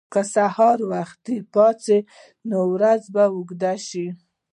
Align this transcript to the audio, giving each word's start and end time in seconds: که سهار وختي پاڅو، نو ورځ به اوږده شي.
که 0.13 0.21
سهار 0.33 0.79
وختي 0.91 1.37
پاڅو، 1.53 1.97
نو 2.49 2.59
ورځ 2.73 3.03
به 3.13 3.23
اوږده 3.35 3.73
شي. 3.87 4.07